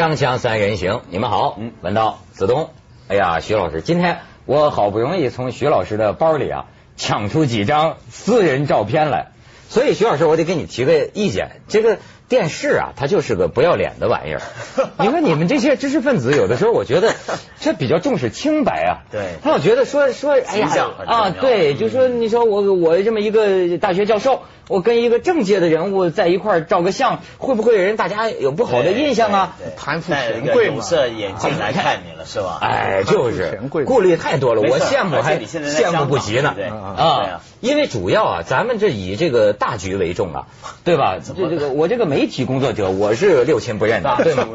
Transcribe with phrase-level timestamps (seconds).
[0.00, 2.70] 锵锵三人行，你们好，嗯，文道、子东，
[3.06, 6.64] 哎呀，徐老师，今天我好不容易从徐老师的包里啊
[6.96, 9.26] 抢出几张私人照片来，
[9.68, 11.98] 所以徐老师，我得给你提个意见，这个。
[12.30, 14.40] 电视啊，它就是个不要脸的玩意儿。
[15.00, 17.12] 你说你们这些知识分子，有的时候我觉得
[17.58, 19.02] 这比较重视清白啊。
[19.10, 19.34] 对。
[19.42, 20.68] 他老觉得说说，哎呀
[21.06, 29.56] 啊，对，就说你说我我这么一个大学教授，我跟一个政界的人物在一块儿照个相，会不会人大家有不好的印象啊？
[29.76, 32.58] 攀附权贵有色眼镜来看你了是吧？
[32.62, 36.54] 哎，就是顾虑太多了，我羡慕还羡慕不及呢。
[36.96, 40.46] 啊，因为主要啊，咱们这以这个大局为重啊，
[40.84, 41.16] 对吧？
[41.18, 42.19] 这这个我这个媒。
[42.20, 44.46] 媒体工作者，我是六亲不认的，对吗？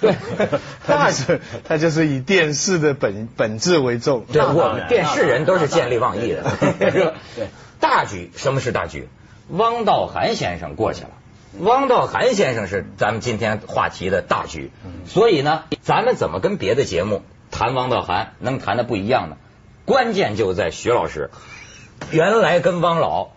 [0.00, 0.14] 对，
[0.86, 4.24] 他是他就是以电视的本本质为重。
[4.32, 6.44] 对，我们电视人都是见利忘义的。
[7.36, 9.06] 对，大局，什么是大局？
[9.50, 11.10] 汪道涵先生过去了，
[11.58, 14.70] 汪道涵先生是咱们今天话题的大局。
[15.04, 19.36] 所以呢，咱们怎么跟别的节目谈汪道涵能谈的不一样呢？
[19.84, 21.30] 关键就在徐老师
[22.12, 23.28] 原来跟汪老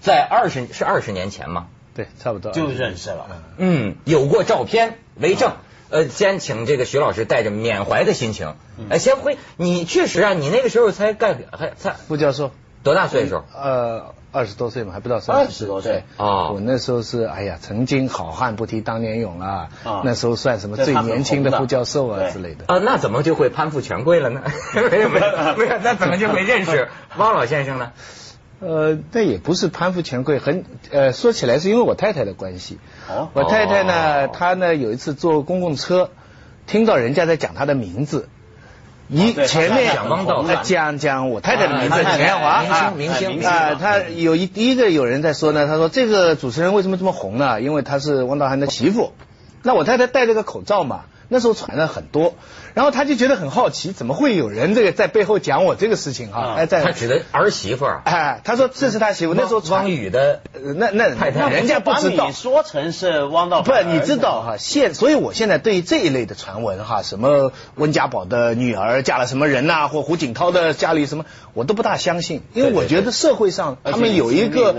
[0.00, 1.68] 在二十是二十年前吗？
[1.98, 3.26] 对，差不多就认识了。
[3.56, 5.50] 嗯，有过照片为证。
[5.90, 8.54] 呃，先请这个徐老师带着缅怀的心情，
[8.88, 9.36] 哎，先回。
[9.56, 12.52] 你确实啊，你那个时候才干还才副教授，
[12.84, 13.42] 多大岁数？
[13.52, 16.04] 呃，二十多岁嘛，还不到三十多岁。
[16.18, 19.70] 啊，我那时候是哎呀，曾经好汉不提当年勇啊。
[20.04, 22.66] 那时候算什么最年轻的副教授啊之类的。
[22.68, 24.42] 啊，那怎么就会攀附权贵了呢？
[24.88, 27.90] 没有没有没有，那怎么就会认识 汪老先生呢？
[28.60, 32.78] 呃，那也不是攀附权贵，很呃，说起来是因为我太太的关系。
[33.08, 36.10] 哦，我太太呢，她呢有一次坐公共车，
[36.66, 38.28] 听到人家在讲她的名字，
[39.08, 40.08] 一前面讲
[40.64, 47.60] 讲讲我太太的名字钱华啊，明星明星啊，他有一第一个有人在说呢，他说这个主持人为什么这么红呢？
[47.60, 49.12] 因为他是汪道涵的媳妇。
[49.62, 51.04] 那我太太戴了个口罩嘛。
[51.28, 52.34] 那时候传了很多，
[52.74, 56.54] 然后他就觉得很好奇，怎么会有人这个在背后讲我这个事情哈？
[56.56, 59.34] 哎，在他指的儿媳妇儿，哎，他说这是他媳妇。
[59.34, 62.26] 那时候汪宇的那那太太，人家不知道。
[62.26, 64.56] 你说成是汪道不，你知道哈？
[64.58, 74.74] 现所以，我现在对于这一类的传闻哈，什么温家宝的女儿嫁了什么人呐，或胡锦涛的家里什么，我都不大相信，因为我觉得社会上他们有一个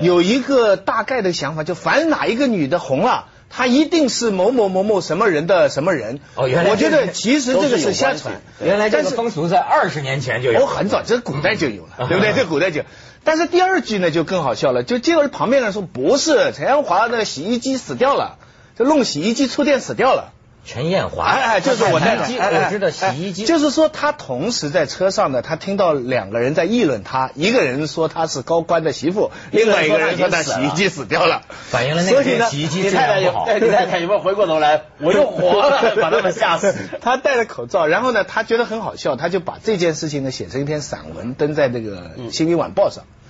[0.00, 3.26] 有一个大概的想法，就凡哪一个女的红了。
[3.54, 6.20] 他一定是某某某某什么人的什么人？
[6.34, 8.40] 哦，原来我觉得其实这个是瞎传。
[8.64, 12.32] 原来这个风俗在二十年前就有，哦，很早，这古代就有了，对不对？
[12.32, 12.82] 这古代就。
[13.24, 18.38] 但是第二句呢就更好笑了，就结果旁边人说不是陈阳华的洗衣机死掉了，
[18.78, 20.32] 就弄洗衣机触电死掉了。
[20.64, 33.46] 陈艳华，哎哎，就是我在我知道洗衣机，就是说他同时在车上呢，他听到两个人在议论他，一个人说他是高官的媳妇，另外一个人说他洗衣机死掉了，反映了那个洗衣机质量不好。
[33.52, 34.82] 你太太有没有回过头来？
[35.00, 36.72] 我又活了，把他们吓死。
[37.02, 43.04] 他戴着口罩，然后呢，他觉得很好笑，他就把这件事情呢写成一篇散文，登在那个《新民晚报》上。
[43.04, 43.21] 嗯，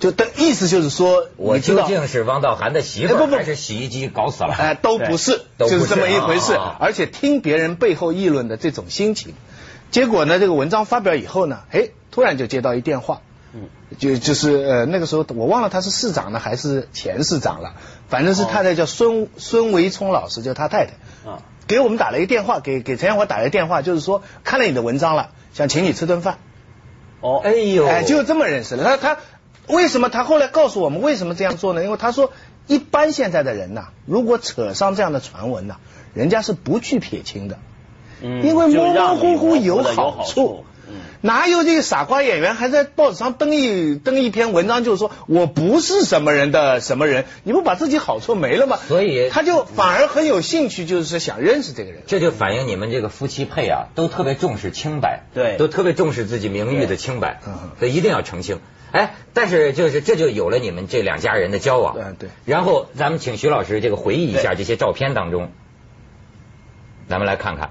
[0.00, 4.54] 就的意思就是说，我究竟是汪道涵的媳妇，还是洗衣机搞死了？
[4.58, 6.58] 哎，都不是，就是这么一回事。
[6.80, 9.34] 而且听别人背后议论的这种心情，
[9.92, 13.20] 结果呢，这个文章发表以后呢，哎，突然就接到一电话，
[13.52, 13.68] 嗯，
[13.98, 17.74] 就就是呃那个时候我忘了他是市长呢还是前市长了，
[18.08, 20.92] 反正是太太叫孙孙维聪老师，就他太太，
[21.30, 26.38] 啊，给我们打了一个电话，给给陈建华打了一个电话，就是说看了你的文章了，想请你吃顿饭。
[27.20, 28.82] 哦，哎呦，哎，就这么认识了。
[28.82, 29.20] 他他。
[29.70, 31.82] 为什么他后来告诉我们为什么这样做呢？
[31.84, 32.32] 因为他说，
[32.66, 35.76] 一般现在的人呐，如果扯上这样的传闻呐，
[36.14, 37.58] 人家是不去撇清的，
[38.20, 48.78] 嗯，因为模模糊糊有好处，嗯，哪有这个傻瓜演员还在报纸上登一登一篇文章，就是说我不是什么人的什么人，你不把自己好处没了吗？
[48.88, 52.02] 所以他就反而很有兴趣，就是想认识这个人。
[52.06, 57.40] 这就反映你们这个夫妻配啊，都特别重视清白，对，都特别重视自己名誉的清白，
[57.78, 58.60] 所以一定要澄清。
[58.92, 62.28] 哎，但是就是这就有了你们这两家人的交往，对对。
[62.44, 65.50] 然后咱们请徐老师这个回忆一下这些照片当中，
[67.08, 67.70] 咱们来看看。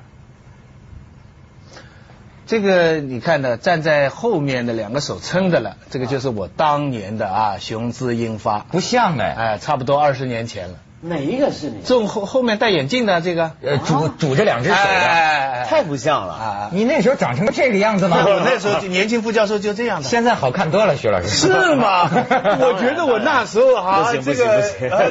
[2.48, 10.80] 这个你看呢，站在后面的两个手撑着了，这个就是我当年的啊雄姿英发，不像哎，哎，差不多二十年前了。
[11.02, 11.82] 哪一个是你？
[11.86, 16.70] 这后后面戴眼镜的这个，呃，拄拄着两只手的，太不像了啊！
[16.74, 18.18] 你那时候长成这个样子吗？
[18.26, 20.08] 我 那时候年轻副教授就这样的。
[20.10, 21.30] 现在好看多了，徐老师。
[21.30, 22.10] 是吗？
[22.12, 24.62] 我觉得我那时候哈，这个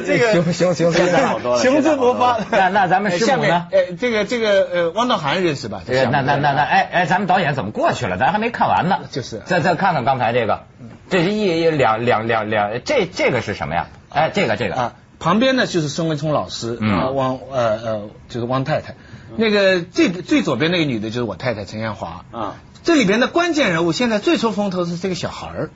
[0.05, 2.37] 这个 行行行，现在好多了，雄姿勃发。
[2.51, 3.67] 那那咱们师母呢？
[3.71, 5.81] 呃，这个这个呃，汪道涵认识吧？
[5.87, 8.17] 那那那那哎哎，咱们导演怎么过去了？
[8.17, 8.99] 咱还没看完呢。
[9.09, 9.41] 就是。
[9.45, 10.65] 再再看看刚才这个，
[11.09, 13.87] 这是一两两两两，这这个是什么呀？
[14.09, 14.91] 哎，这个这个。
[15.19, 18.95] 旁边呢就是孙文聪老师，啊汪呃呃就是汪太太，
[19.37, 22.55] 那个最最左边那个女的就是我太太陈艳华啊。
[22.81, 25.69] 这里边的关键人物现在最出风头是这个小孩儿，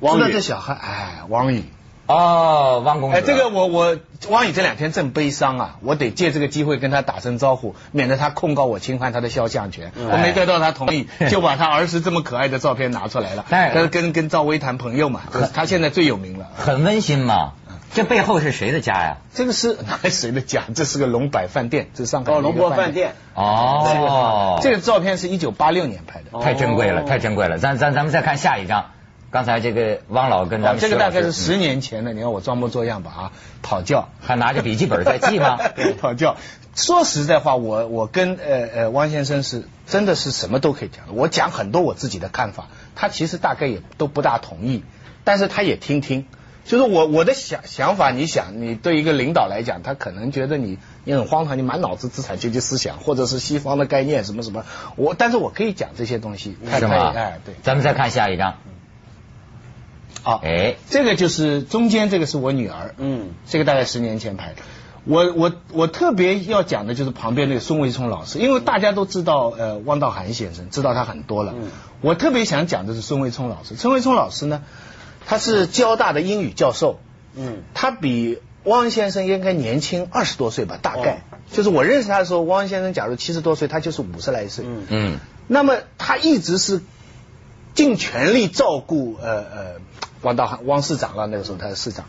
[0.00, 1.64] 知道这小孩哎，汪宇。
[2.06, 3.16] 哦，汪公子。
[3.16, 3.96] 哎，这个我我
[4.28, 9.92] 汪宇这两天正悲伤啊，我得借这个机会跟他打声招呼，免得他控告我侵犯他的肖像权。
[9.96, 15.20] 我没得到他同意， 就把他儿时这么可爱的照片拿出来了，跟跟跟赵薇谈朋友嘛。
[15.54, 17.52] 他现在最有名了，很温馨嘛。
[17.92, 19.16] 这背后是谁的家呀？
[19.34, 20.64] 这个是 哪谁的家？
[20.74, 23.14] 这是个龙柏饭店，这是上海龙柏饭店。
[23.34, 27.58] 哦，这个照片是一九八六年拍的，太珍贵了，太珍贵了。
[27.58, 28.86] 咱咱咱们再看下一张。
[29.32, 33.32] 刚才这个汪老跟咱们这个大概是十年前的，你看我装模作样吧啊，
[33.62, 35.58] 讨教，还拿着笔记本在记吗？
[36.00, 36.36] 讨教。
[36.74, 44.84] 说实在话，我我跟呃呃汪先生是真的是什么都可以讲，我讲很多我自己的看法，他其实大概也都不大同意，
[45.24, 46.26] 但是他也听听。
[46.70, 54.64] 就是我我的想想法，你想，你对一个领导来讲，他可能觉得你你很荒唐，你满脑子资产阶级思想，或者是西方的概念什么什么。
[54.94, 57.12] 我但是我可以讲这些东西，是吗？
[57.12, 57.56] 哎，对。
[57.64, 58.54] 咱们再看下一张。
[60.22, 64.62] 好，哎，这个就是中间这个是我女儿，嗯，这个大概十年前拍的。
[65.06, 71.52] 我我我特别要讲的就是旁边那个孙维聪老师，因为大家都知道呃汪道涵先生，知道他很多了。
[71.56, 71.68] 嗯，
[72.00, 73.74] 我特别想讲的是孙维聪老师。
[73.74, 74.62] 孙维聪老师呢，
[75.26, 77.00] 他是交大的英语教授，
[77.34, 81.22] 嗯，他比汪先生应该年轻二十多岁吧，大概。
[81.52, 84.64] 就是我认识他的时候，汪先生假如七十多岁，他就是五十来岁。
[84.66, 85.18] 嗯嗯，
[85.48, 86.80] 那么他一直是
[87.74, 89.80] 尽全力照顾呃呃。
[90.22, 92.04] 汪道涵，汪市长了，那个时候他是市长。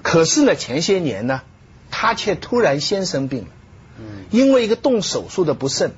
[0.00, 1.42] 可是呢，前些年呢，
[1.90, 3.48] 他却突然先生病了。
[3.98, 4.26] 嗯。
[4.30, 5.90] 因为一个动手术的不慎，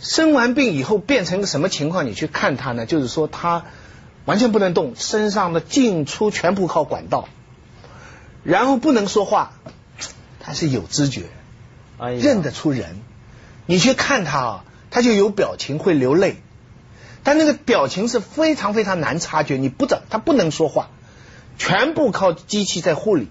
[0.00, 2.04] 生完病以后变成个什么情况？
[2.04, 3.64] 你去看他呢，就是说他
[4.24, 7.28] 完全不能动，身上的进出全部靠管道，
[8.44, 9.52] 然后不能说话，
[10.38, 11.24] 他是有知觉，
[11.98, 13.00] 认得出人。
[13.66, 16.36] 你去看他啊，他就有表情，会流泪。
[17.24, 20.90] 但那个表情是非常非常难察觉，你不怎他不能说话，
[21.58, 23.28] 全部靠机器在护理。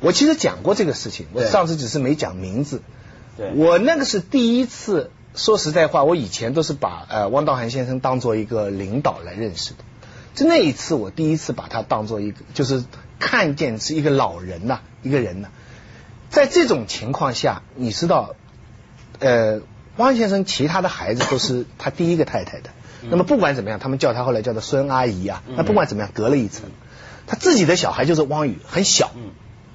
[0.00, 2.82] 我其实讲过这个事情，我上次只是没讲名字。
[3.54, 5.10] 我那个是第一次。
[5.34, 9.78] 说实在话，我以前都是把呃汪道涵先生当做一个领导来认识的，
[10.34, 12.84] 就那一次我第一次把他当做一个，就是
[13.18, 15.48] 看见是一个老人呐，一个人呐。
[16.28, 18.34] 在这种情况下，你知道，
[19.18, 19.60] 呃，
[19.96, 22.70] 汪先生其他的孩子都是他第一个太太的。
[23.02, 25.42] 那么不管怎么样，他们叫他后来叫做孙阿姨啊。
[25.56, 26.70] 那不管怎么样，隔了一层，
[27.26, 29.10] 他自己的小孩就是汪宇，很小，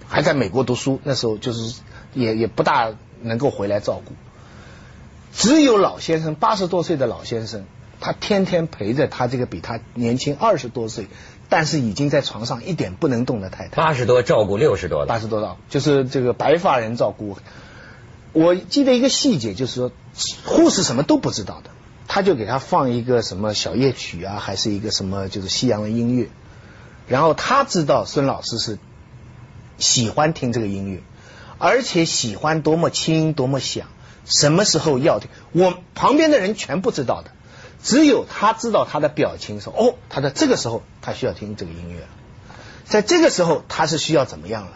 [0.07, 1.81] 还在美国读书，那时候就是
[2.13, 4.13] 也也不大能够回来照顾。
[5.38, 7.66] 只有老先生八十多岁的老先生，
[8.01, 11.07] 他天天陪着他这个比他年轻二十多岁，
[11.48, 13.75] 但是已经在床上一点不能动的太太。
[13.75, 17.38] 八十多照顾六十多的，八十多的，就是这个白发人照顾。
[18.34, 19.92] 我记得一个细节，就是说
[20.44, 21.69] 护士什么都不知道的。
[22.07, 26.30] 他就给他放一个什么小夜曲啊，还是一个什么就是西洋的音乐，
[27.07, 28.80] 然后他知道孙老师是
[29.78, 31.04] 喜欢听这个音乐，
[31.60, 33.88] 而且喜欢多么轻多么响，
[34.27, 37.31] 什么时候要听，我旁边的人全不知道的，
[37.81, 42.07] 只有他知道他的表情说哦，他在这个时候他需要听这个音乐了，
[42.86, 44.72] 在这个时候他是需要怎么样了，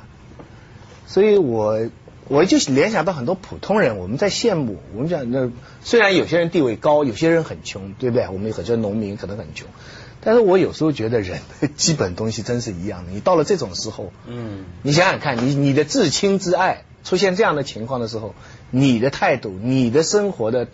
[1.08, 1.90] 所以我。
[2.28, 4.78] 我就联想到很多普通人，我们在羡慕。
[4.96, 5.52] 我们讲那
[5.84, 8.26] 虽然有些人地位高，有些人很穷，对不对？
[8.30, 9.68] 我们有很多农民可能很穷，
[10.22, 13.12] 但是我有时候觉得人的基本东西真是一样的。
[13.12, 18.34] 你到了这种时候，嗯，你想想看，你你的至亲至爱出现这样的情况的时候，
[18.72, 20.68] 你的态度，你的生活的，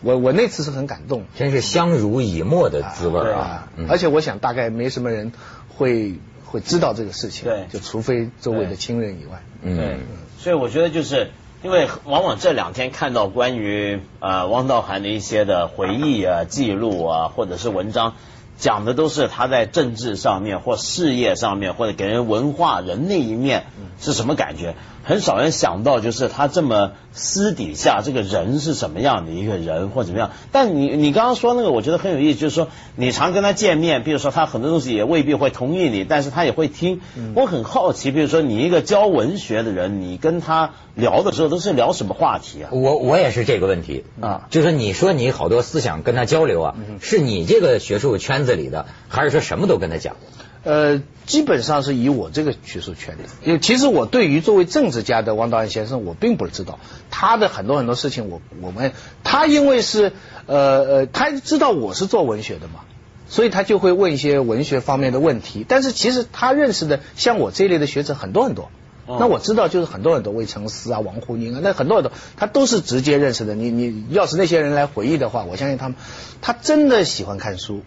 [0.00, 3.68] 我我那次是很感动，真是相濡以沫的滋味啊！
[3.88, 5.32] 而且我想大概没什么人
[5.68, 6.14] 会
[6.44, 10.00] 会知道这个事情，对，就除非周围的亲人以外，嗯。
[10.38, 18.14] 所以我觉得就是因为往往这两天看到关于呃汪道涵的一些的回忆啊、记录啊，或者是文章。
[18.58, 23.64] 讲的都是他在政治上面或事业上面或者给人文化人那一面
[23.98, 30.32] 是什么感觉，很少人想到就是他这么私底下这个人是什么样的一个人或怎么样。
[30.52, 37.00] 但你你刚刚说那个我觉得很有意思，就是说你常跟他见面，比如说他很多东西也未必会同意你，但是他也会听。
[37.34, 42.70] 我很好奇，比如说你一个教文学的人，你跟他聊的时候都是聊什么话题啊？
[42.70, 48.50] 我我也是这个问题啊，就是你说你好多思想跟他交流啊，是你这个学术圈子。
[48.60, 50.16] 里的还是说什么都跟他讲？
[50.64, 56.78] 呃，基本上是以我这个学术圈的，因为其实我对于作为政治家的汪道安先生，我并不知道
[57.10, 58.28] 他的很多很多事情。
[58.28, 58.92] 我我们
[59.24, 60.12] 他因为是
[60.46, 62.80] 呃呃，他知道我是做文学的嘛，
[63.28, 65.64] 所以他就会问一些文学方面的问题。
[65.66, 68.70] 但是其实他认识的像我这一类的学者很多很多，
[69.06, 73.54] 那我知道，就是很多很多魏承思啊、王沪宁啊，那很多很多他都是直接认识的。
[73.54, 75.96] 你你要是那些人来回忆的话，我相信他们，
[76.40, 77.82] 他真的喜欢看书。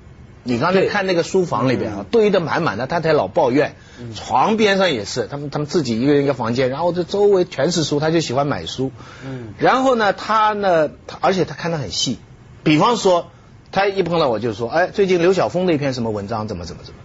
[0.45, 3.75] 你刚才看那个书房里边啊，堆得满满的，他才老抱怨，
[4.13, 8.91] 床边上也是，他们他们自己一个人一个房间，然后这周围全是书，他就喜欢买书。
[9.25, 10.89] 嗯，然后呢，他呢，
[11.21, 12.19] 而且他看得很细，
[12.61, 13.27] 比方说，
[13.71, 16.99] 他一碰到我就说，哎，最近刘晓峰那一篇什么文章，怎么怎么怎么。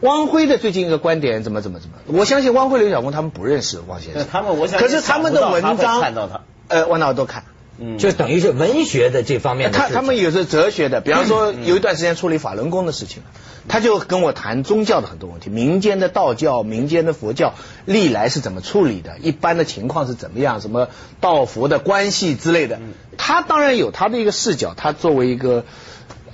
[0.00, 1.96] 汪辉的最近一个观点怎么怎么怎么？
[2.06, 7.44] 我相信汪辉、刘晓峰他们不认识汪先生，他们我想，可是他们的文章看到他，呃，我哪都看，
[7.78, 9.78] 嗯，就等于是文学的这方面的。
[9.78, 13.22] 他他们有是哲学的，比方说有一段时间处理法轮功的事情，
[13.68, 17.54] 他就跟我谈宗教的很多问题，民间的道教、民间的佛教
[17.86, 20.88] 历来是怎么处理的，一般的情况是怎么样，什么
[21.20, 22.78] 道佛的关系之类的。
[23.16, 25.64] 他当然有他的一个视角，他作为一个。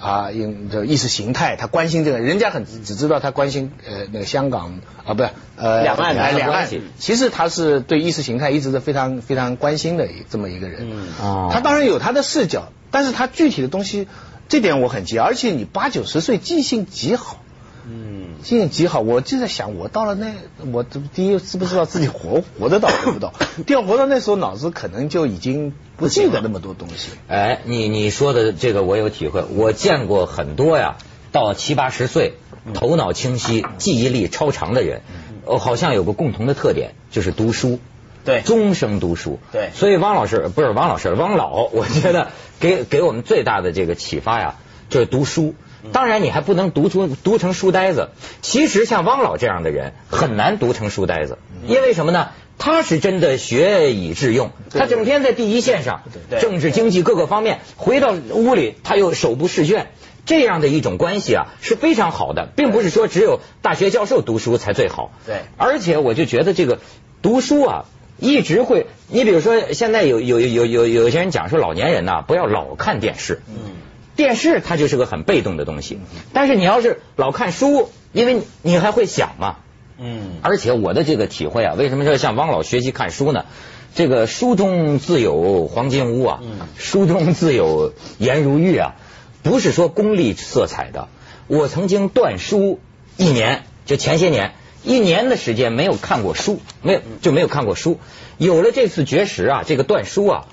[0.02, 6.68] 啊，用这意识形态，他关心这个，人家很只知道他关心呃那个香港啊，不是呃两岸两岸，
[6.98, 10.90] 其实他是对意识形态一直是非常非常关心的这么一个人。
[10.90, 14.08] 嗯他当然有他的视角，但是他具体的东西，
[14.48, 17.38] 这点我很记，而且你八九十岁记性极好。
[17.84, 20.34] 嗯，记性极好，我就在想，我到了那，
[20.72, 23.32] 我第一知不知道自己活活得到活不到？
[23.66, 27.10] 第二活到那时候，脑子可能就已经不记得那么多东西。
[27.26, 30.96] 哎，你你说的这个我有体会，我见过很多呀，
[31.32, 32.34] 到七八十岁，
[32.72, 35.02] 头脑清晰、记忆力超长的人，
[35.44, 37.80] 哦，好像有个共同的特点，就是读书，
[38.24, 39.70] 对，终生读书，对。
[39.74, 42.28] 所以汪老师不是汪老师，汪老，我觉得
[42.60, 44.54] 给给我们最大的这个启发呀，
[44.88, 45.56] 就是读书。
[45.90, 48.10] 当然，你还不能读出读成书呆子。
[48.40, 52.28] 其实像汪老这样的人很难读成书呆子，因为什么呢？
[52.58, 56.02] 他是真的学以致用，他整天在第一线上，
[56.40, 59.88] 政治经济各个方面，回到屋里他又手不释卷，
[60.26, 65.10] 这样的一种关系啊是非常好的，并不是说只有大学教授读书才最好。
[65.26, 66.78] 对，而且我就觉得这个
[67.20, 67.84] 读书啊，
[68.18, 73.42] 一直会，你比如说现在有有有有有些人讲说老年人呐不要老看电视。
[73.48, 73.81] 嗯。
[74.14, 75.98] 电视它就是个很被动的东西，
[76.32, 79.56] 但是你要是老看书，因为你还会想嘛。
[79.98, 80.38] 嗯。
[80.42, 83.46] 而且我的这个体会啊，为什么说向汪老学习看书呢？
[83.94, 86.40] 这个书中自有黄金屋啊，
[86.76, 88.94] 书中自有颜如玉啊，
[89.42, 91.08] 不是说功利色彩的。
[91.46, 92.80] 我曾经断书
[93.16, 94.52] 一年，就前些年
[94.82, 97.98] 一年的时间没有看过书，没有就没有看过书。
[98.38, 100.46] 有了这次绝食啊，这个断书啊。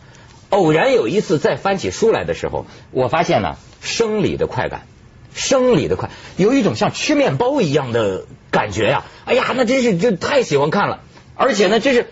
[0.50, 4.88] 偶然有一次再翻起书来的时候，我发现呢，生理的快感，
[5.34, 9.06] 生理的快，有一种像吃面包一样的感觉呀！
[9.26, 11.02] 哎呀，那真是就太喜欢看了，
[11.36, 12.08] 而且呢，这是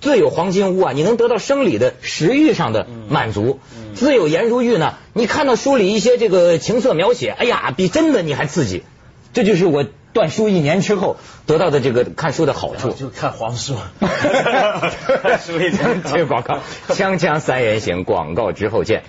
[0.00, 3.58] 自有黄金屋啊，你能得到生理的食欲上的满足；
[3.94, 8.84] 自有颜如玉呢，你看到书里一些这个情色描写，哎呀，比真的你还刺激。
[9.32, 9.84] 这就是我。
[10.12, 11.16] 断书一年之后
[11.46, 13.76] 得到的这个看书的好处，就看黄书。
[15.40, 19.04] 书一年，这个广告，锵锵三人行，广告之后见。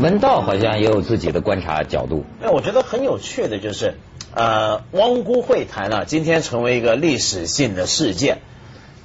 [0.00, 2.26] 文道好像也有自己的观察角度。
[2.42, 3.94] 哎，我觉得很有趣的就是，
[4.34, 8.40] 呃，汪辜会谈呢，今天成为一个历史性的事件。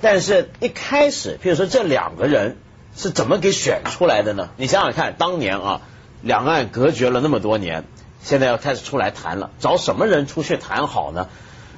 [0.02, 2.58] 但是，一开始，譬如说这两个人
[2.96, 4.50] 是怎么给选出来的呢？
[4.56, 5.82] 你想想看，当年啊，
[6.22, 7.84] 两岸隔绝了那么多年，
[8.24, 11.28] 现在要开始出来谈了，找什么人出去谈好呢？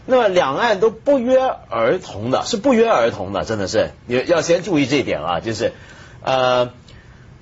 [0.06, 5.74] 那么两岸都不约而同的，是不约而同的，真的是，你要先注意这一点啊，就是
[6.24, 6.72] 呃，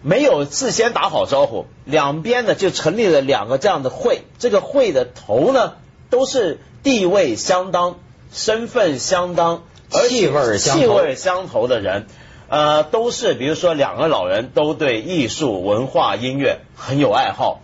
[0.02, 5.74] 没有事先打好招呼，两边呢就成立了两个这样的会，这个会的头呢
[6.10, 7.98] 都是地位相当、
[8.32, 9.64] 身份相当。
[9.90, 12.06] 气味气味相投的人，
[12.48, 17.62] 呃，都是比如说两个老人都对艺术、文化、音乐很有爱好，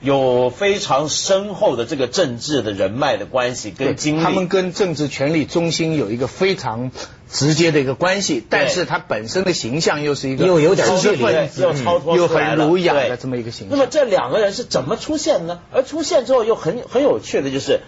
[0.00, 4.22] 有非常深厚的这个政治的人脉的关系跟经历。
[4.22, 6.90] 他们跟政治权力中心有一个非常
[7.30, 13.78] 直接的一个关系，但是他本身的形象又是一个又有点知识分子，又超脱又很儒雅的这么一个形象。
[13.78, 15.60] 那么这两个人是怎么出现呢？
[15.72, 17.80] 而出现之后又很很有趣的就是。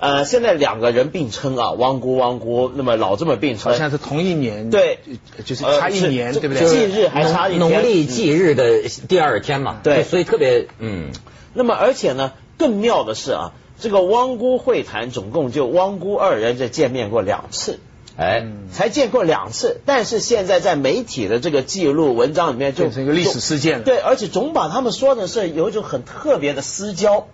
[0.00, 4.98] 呃，现在两个人并称啊，汪辜汪辜，那么老这么并称，好像是同一年，对，
[5.44, 6.66] 就是差一年，对不对？
[6.66, 11.10] 忌日还差一年，农历忌日的第二天嘛，对，所以特别嗯。
[11.52, 17.78] 那么而且呢，更妙的是啊，这个汪辜会谈总共就汪辜二人这见面过两次，
[18.16, 27.26] 哎，才见过两次，但是现在在媒体的这个记录文章里面就变成一个历史事件了，对，而且总把他们说的是有一种很特别的私交。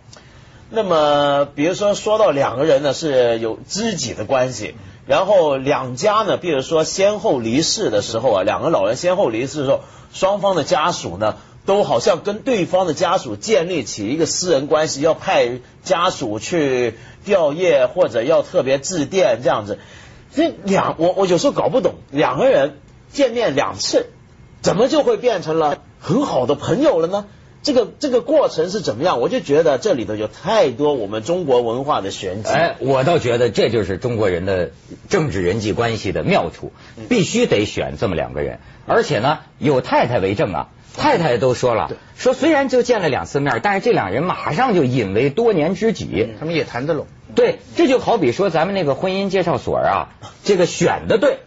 [0.69, 4.75] 那么，比如说说到两个人呢是有知己的关系，
[5.07, 9.81] 然后两家呢，比如说先后离世的时候啊，两个老人先后离世的时候，
[10.13, 16.95] 双方的家属呢都好像跟对方的家属建立起一个私人关系，要派家属去
[17.25, 19.79] 吊唁或者要特别致电这样子。
[20.35, 22.81] 这两我我有时候搞不懂，两个人
[23.13, 24.07] 见面两次，
[24.63, 27.27] 怎么就会变成了很好的朋友了呢？
[27.63, 29.21] 这个这个过程是怎么样？
[29.21, 32.51] 我就觉得这里头有太多我们中国文化的玄机。
[32.51, 34.71] 哎，我倒觉得这就是中国人的
[35.09, 36.73] 政治人际关系的妙处，
[37.09, 40.69] 必须得选这么两个人，而且呢，有太太为证啊。
[40.99, 47.07] 太太都说了，说虽然就见了两次面，但是这两人马上就引为多年知己，他们也谈得拢。
[47.35, 50.09] 对，这就好比说咱们那个婚姻介绍所啊，
[50.43, 51.41] 这个选的对，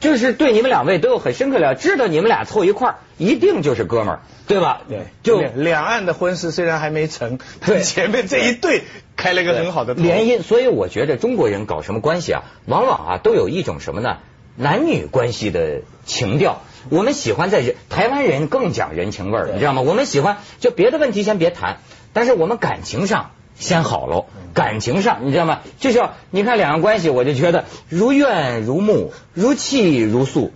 [0.00, 4.80] 就是对你们两位都有很深刻了，知道你们俩凑一块儿一定就是哥们儿，对吧？
[4.88, 8.82] 对，就两岸的婚事虽然还没成， 但前面这一对
[9.16, 14.16] 开了一个很好的联姻，所以我觉得中国人搞什么关系啊，往往啊都有一种什么呢？
[14.56, 16.62] 男女关系的情调。
[16.88, 19.82] 我们喜欢在人台湾人更讲人情味儿，你知道吗？
[19.82, 21.78] 我们喜欢就别的问题先别谈，
[22.14, 24.26] 但是我们感情上先好喽。
[24.52, 25.60] 感情上你知道吗？
[25.78, 30.50] 就叫你看两岸关系，我就觉得如怨如慕，如泣如诉。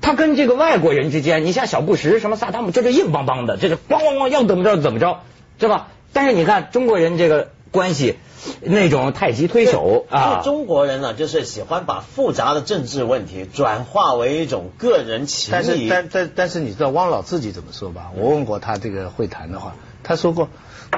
[0.00, 5.20] 他跟这个外国人之间，你像小布什什么萨达姆，这是硬邦邦的，这是咣咣咣要怎么着怎么着，
[5.58, 5.88] 对吧？
[6.14, 8.16] 但是你看中国人这个关系。
[8.60, 15.50] 那种太极推手啊，中国人呢，就是喜欢把复杂的政治问题转化为一种个人情谊。
[15.50, 18.10] 但是，但但但是，你知道汪老自己怎么说吧？
[18.14, 20.50] 我问过他这个会谈的话，他说过，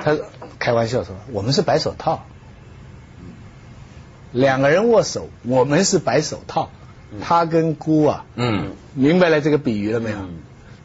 [0.06, 0.16] 他
[0.60, 2.24] 开玩笑说，我们是白手套，
[4.30, 6.70] 两个人握手，我们是白手套，
[7.20, 10.18] 他跟姑啊，嗯，明白了这个比喻了没有？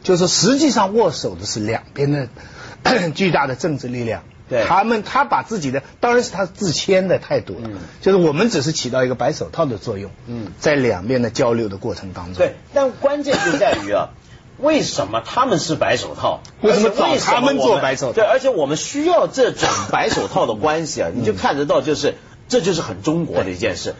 [0.02, 2.26] 就是实际上握手的是两边的
[3.14, 4.24] 巨大的政治力量。
[4.48, 4.64] 对。
[4.64, 10.48] 他们他把自己的当然是他自谦的态度了，就是我们只是起到一个白手套的作用，嗯。
[10.58, 12.34] 在两边的交流的过程当中。
[12.34, 14.08] 对，但关键就在于啊，
[14.58, 16.40] 为什么他们是白手套？
[16.60, 18.12] 为什么找他们做白手套？
[18.14, 22.14] 对，而且我们需要这种白手套的关系啊，你就看得到，就是
[22.48, 23.94] 这就是很中国的一件事，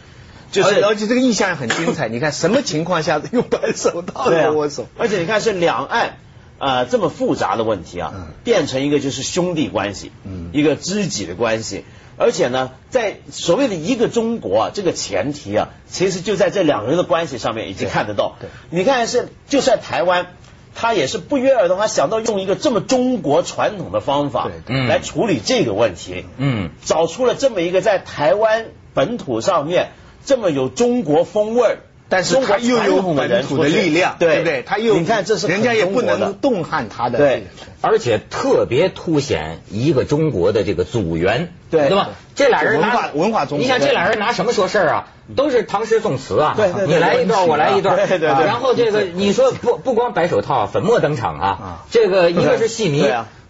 [0.51, 2.07] 就是而且这个意象很精彩。
[2.09, 4.87] 你看什么情况下用白手套来握手？
[4.97, 6.17] 而且你看是两岸。
[6.59, 10.13] 啊，这么复杂的问题啊，变成一个就是兄弟关系，
[10.53, 11.83] 一个知己的关系，
[12.17, 18.35] 而且呢，在所谓的一个中国啊，这个前提啊，其实就在这两个人的关系上面已经看得到。
[18.69, 20.27] 你看是就算台湾，
[20.75, 29.91] 他也是不约而同，他想到用一个这么中国传统的方法来处理这个问题，嗯，找出了这么一个在台湾本土上面
[30.25, 31.77] 这么有中国风味。
[32.13, 34.61] 但是他又有本土的力量，对不对？
[34.61, 37.47] 他又你看，这是人家也不能动撼他的，对，
[37.81, 42.09] 而且特别凸显一个中国的这个组员，对对吧？
[42.35, 45.07] 这俩人文化文化中，你想这俩人拿什么说事儿啊？
[45.35, 48.27] 都是唐诗宋词啊，你来一段，我来一段，对对对。
[48.27, 53.03] 然后这个你说不不光白手套，粉墨登场啊，这个一个是戏迷。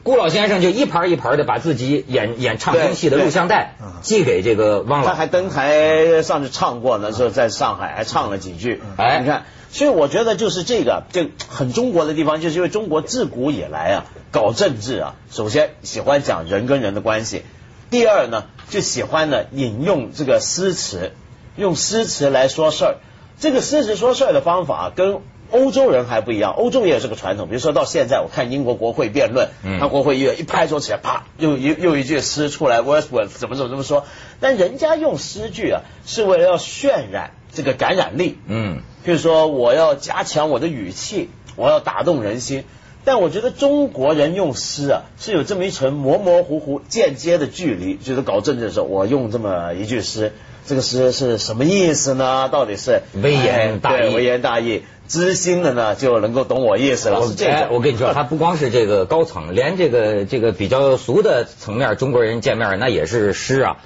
[0.03, 8.81] 顾老先生就一盘一盘的把自己演演唱京戏的录像带寄给这个汪老，他还登台上去唱过，呢，说在上海还唱了几句。
[8.97, 17.43] 哎，你看，所以我觉得就是这个就很中国的地方，就是因为中国自古以来啊搞政治啊，首先喜欢讲人跟人的关系，
[17.89, 21.13] 第二呢就喜欢呢引用这个诗词，
[21.55, 22.95] 用诗词来说事儿。
[23.39, 25.21] 这个诗词说事儿的方法跟。
[25.53, 27.47] 欧洲人还不一样，欧洲也有这个传统。
[27.47, 34.05] 比如说到现在，我看英国国会辩论，他国会议员一拍桌起来，啪，又一又一句诗出来，Wordsworth 怎么怎么怎么说？
[34.39, 38.39] 但人家用诗句啊，是为了要渲染这个感染力。
[38.47, 42.63] 嗯，譬如说我要加强我的语气，我要打动人心。
[43.05, 47.95] 但我觉得中国人用诗啊，是有这么一层模模糊糊、间接的距离。
[47.95, 50.33] 就是搞政治的时候，我用这么一句诗，
[50.65, 52.49] 这个诗是什么意思呢？
[52.51, 54.15] 到底是微言大义？
[54.15, 54.83] 微言大义。
[55.05, 57.19] 知心的呢，就能够懂我意思了。
[57.19, 57.27] 我
[57.69, 63.77] 我跟你说，他不光是这个高层，连这个这个比较俗的层面，中国人见面那也是诗啊。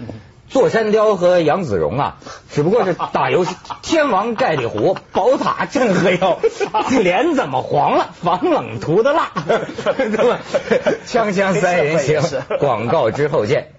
[0.48, 2.18] 座山雕和杨子荣啊，
[2.54, 3.54] 只不过是打游戏。
[3.82, 6.40] 天王盖地虎，宝塔镇河妖，
[7.02, 8.12] 脸怎么黄了？
[8.24, 9.32] 防冷涂的蜡。
[11.06, 12.22] 锵锵 三人行，
[12.60, 13.72] 广告之后见。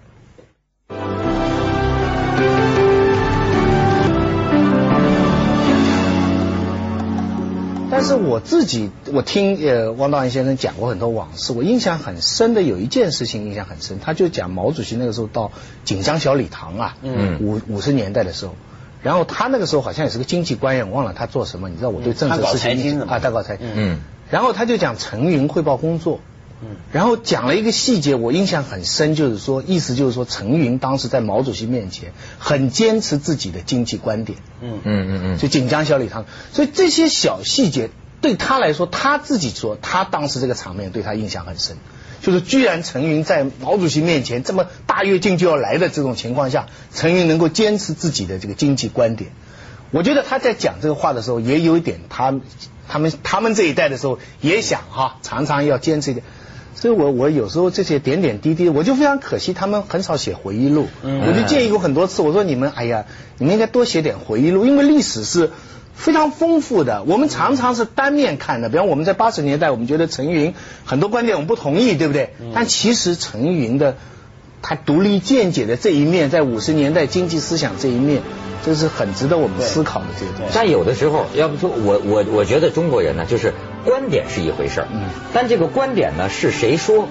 [7.91, 15.51] 但是我自己，我听呃汪道安先生讲过很多往事，我印象很深的有一件事情印象很深，他就讲毛主席那个时候到
[15.85, 18.55] 锦江小礼堂啊，嗯，五五十年代的时候，
[19.01, 23.99] 然后他那个时候好像也是个经济官员，忘了他做什么，你知道我对政治事情啊，大搞财经，嗯，
[24.29, 26.19] 然后他就讲陈云汇报工作。
[26.61, 34.39] 嗯，然后讲了一个细节，我印象很深，就是说，意思就是说，陈云当时在毛主席面前很坚持自己的经济观点。
[34.61, 41.77] 嗯嗯嗯嗯，就锦江小礼堂，所以这些小细节对他来说，他自己说，他当时这个场面对他印象很深，
[42.21, 49.31] 就是居然陈云在毛主席面前这么大跃进就要来的这种情况下，陈云能够坚持自己的这个经济观点。
[49.91, 52.35] 我觉得他在讲这个话的时候，也有一点他
[52.89, 56.25] 他们他们这一代的时候也想哈，常常要坚持一点。
[56.75, 60.87] 所以我我有时候这些点点滴滴，我就非常可惜，他们很少写回忆录。
[61.03, 63.05] 我就建议过很多次，我说你们哎呀，
[63.37, 65.51] 你们应该多写点回忆录，因为历史是
[65.93, 67.03] 非常丰富的。
[67.03, 70.53] 我们常常是单面看的，比方我们在八十年代，我们觉得陈云
[70.85, 72.33] 很多观点我们不同意，对不对？
[72.55, 73.97] 但其实陈云的
[74.61, 78.21] 他独立见解的这一面，在五十年代经济思想这一面，
[78.65, 80.53] 这是很值得我们思考的这个东西。
[80.55, 83.53] 但有的时候，要不说我我我觉得中国人呢，就是。
[83.83, 87.07] 观点是一回事儿，嗯，但这个观点呢是谁说，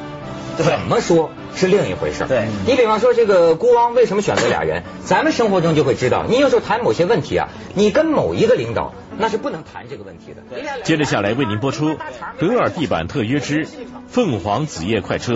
[0.56, 2.26] 怎么说是另一回事儿。
[2.26, 4.82] 对，你比方说这个孤王为什么选择俩人？
[5.04, 10.82] 咱们生活中就会知道，你有时候谈某些问题啊，你跟某一个领导那是不能谈这个问题的。
[10.84, 11.90] 接着下来为您播出
[12.38, 13.66] 《德尔地板特约之
[14.08, 15.32] 凤凰子夜快车》。